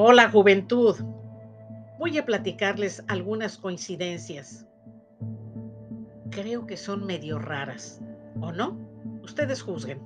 [0.00, 0.94] Hola juventud.
[1.98, 4.64] Voy a platicarles algunas coincidencias.
[6.30, 8.00] Creo que son medio raras,
[8.40, 8.78] ¿o no?
[9.24, 10.00] Ustedes juzguen.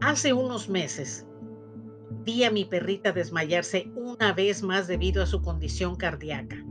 [0.00, 1.26] Hace unos meses
[2.24, 6.64] vi a mi perrita desmayarse una vez más debido a su condición cardíaca.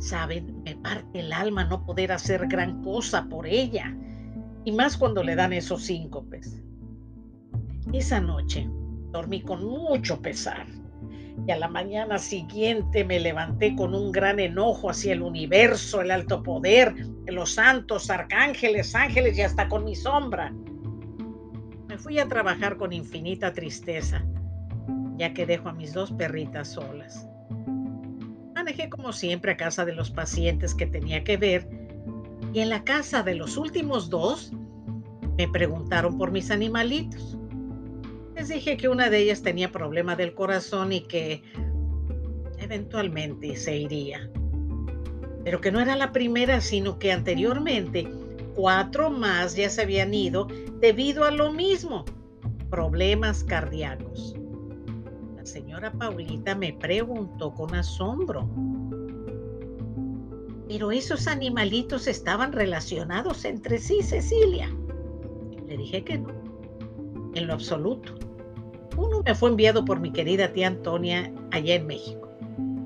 [0.00, 3.96] Saben, me parte el alma no poder hacer gran cosa por ella,
[4.64, 6.60] y más cuando le dan esos síncopes.
[7.92, 8.68] Esa noche
[9.12, 10.66] dormí con mucho pesar
[11.46, 16.10] y a la mañana siguiente me levanté con un gran enojo hacia el universo, el
[16.10, 16.94] alto poder,
[17.26, 20.52] los santos, arcángeles, ángeles y hasta con mi sombra.
[21.86, 24.24] Me fui a trabajar con infinita tristeza,
[25.16, 27.26] ya que dejo a mis dos perritas solas.
[28.54, 31.68] Manejé como siempre a casa de los pacientes que tenía que ver
[32.52, 34.52] y en la casa de los últimos dos
[35.36, 37.37] me preguntaron por mis animalitos.
[38.38, 41.42] Les dije que una de ellas tenía problema del corazón y que
[42.60, 44.30] eventualmente se iría.
[45.42, 48.08] Pero que no era la primera, sino que anteriormente
[48.54, 50.46] cuatro más ya se habían ido
[50.78, 52.04] debido a lo mismo,
[52.70, 54.36] problemas cardíacos.
[55.34, 58.48] La señora Paulita me preguntó con asombro,
[60.68, 64.72] pero esos animalitos estaban relacionados entre sí, Cecilia.
[65.66, 66.30] Le dije que no,
[67.34, 68.27] en lo absoluto.
[68.98, 72.36] Uno me fue enviado por mi querida tía Antonia allá en México.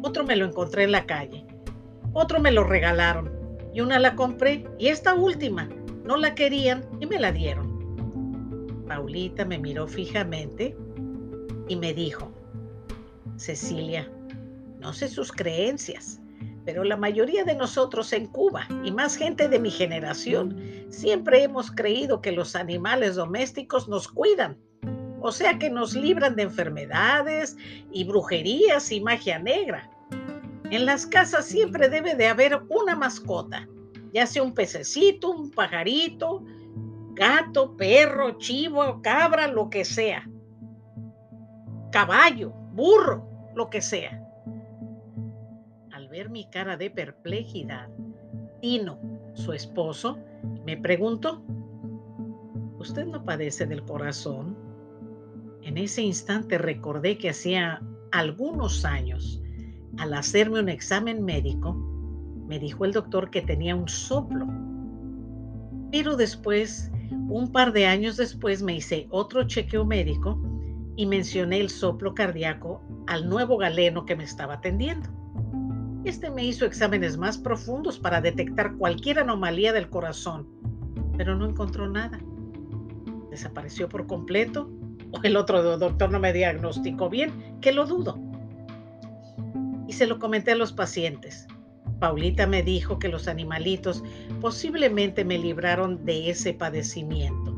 [0.03, 1.47] Otro me lo encontré en la calle.
[2.13, 3.33] Otro me lo regalaron.
[3.73, 4.67] Y una la compré.
[4.79, 5.71] Y esta última
[6.05, 8.85] no la querían y me la dieron.
[8.87, 10.77] Paulita me miró fijamente
[11.67, 12.31] y me dijo,
[13.37, 14.07] Cecilia,
[14.81, 16.21] no sé sus creencias,
[16.67, 21.71] pero la mayoría de nosotros en Cuba y más gente de mi generación siempre hemos
[21.71, 24.59] creído que los animales domésticos nos cuidan
[25.23, 27.57] o sea que nos libran de enfermedades
[27.93, 29.89] y brujerías y magia negra.
[30.71, 33.69] En las casas siempre debe de haber una mascota,
[34.13, 36.43] ya sea un pececito, un pajarito,
[37.15, 40.29] gato, perro, chivo, cabra, lo que sea.
[41.93, 44.19] Caballo, burro, lo que sea.
[45.93, 47.89] Al ver mi cara de perplejidad,
[48.61, 48.99] Tino,
[49.35, 50.19] su esposo,
[50.65, 51.43] me preguntó,
[52.79, 54.57] ¿usted no padece del corazón?
[55.73, 59.41] En ese instante recordé que hacía algunos años,
[59.97, 61.73] al hacerme un examen médico,
[62.47, 64.47] me dijo el doctor que tenía un soplo.
[65.91, 66.91] Pero después,
[67.27, 70.39] un par de años después, me hice otro chequeo médico
[70.95, 75.09] y mencioné el soplo cardíaco al nuevo galeno que me estaba atendiendo.
[76.05, 80.47] Este me hizo exámenes más profundos para detectar cualquier anomalía del corazón,
[81.17, 82.21] pero no encontró nada.
[83.31, 84.71] Desapareció por completo
[85.23, 88.19] el otro doctor no me diagnosticó bien, que lo dudo.
[89.87, 91.47] Y se lo comenté a los pacientes.
[92.01, 94.03] Paulita me dijo que los animalitos
[94.41, 97.57] posiblemente me libraron de ese padecimiento.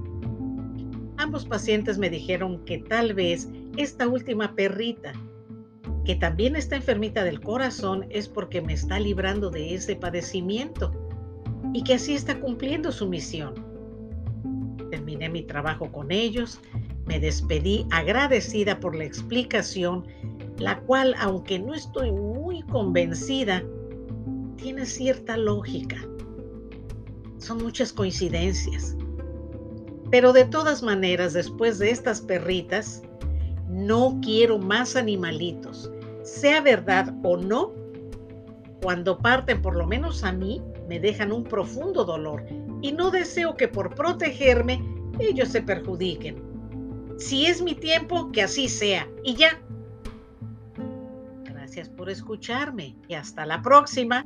[1.16, 3.48] Ambos pacientes me dijeron que tal vez
[3.78, 5.12] esta última perrita,
[6.04, 10.92] que también está enfermita del corazón, es porque me está librando de ese padecimiento
[11.72, 13.54] y que así está cumpliendo su misión.
[14.90, 16.60] Terminé mi trabajo con ellos
[17.06, 20.06] me despedí agradecida por la explicación,
[20.58, 23.62] la cual, aunque no estoy muy convencida,
[24.56, 25.96] tiene cierta lógica.
[27.38, 28.96] Son muchas coincidencias.
[30.10, 33.02] Pero de todas maneras, después de estas perritas,
[33.68, 35.90] no quiero más animalitos.
[36.22, 37.72] Sea verdad o no,
[38.80, 42.44] cuando parten, por lo menos a mí, me dejan un profundo dolor
[42.82, 44.82] y no deseo que por protegerme
[45.18, 46.53] ellos se perjudiquen.
[47.18, 49.08] Si es mi tiempo, que así sea.
[49.22, 49.60] Y ya.
[51.44, 54.24] Gracias por escucharme y hasta la próxima.